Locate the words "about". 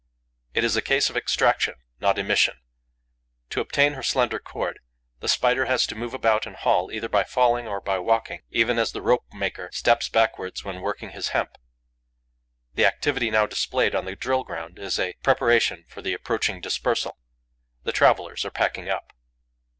6.15-6.47